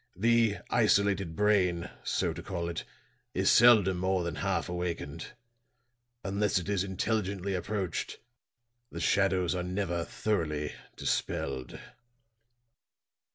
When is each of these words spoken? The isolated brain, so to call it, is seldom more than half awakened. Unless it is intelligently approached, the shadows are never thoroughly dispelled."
The 0.15 0.57
isolated 0.71 1.35
brain, 1.35 1.91
so 2.03 2.33
to 2.33 2.41
call 2.41 2.67
it, 2.69 2.85
is 3.35 3.51
seldom 3.51 3.97
more 3.97 4.23
than 4.23 4.33
half 4.33 4.67
awakened. 4.67 5.27
Unless 6.23 6.57
it 6.57 6.67
is 6.67 6.83
intelligently 6.83 7.53
approached, 7.53 8.17
the 8.91 8.99
shadows 8.99 9.53
are 9.53 9.61
never 9.61 10.03
thoroughly 10.03 10.73
dispelled." 10.95 11.79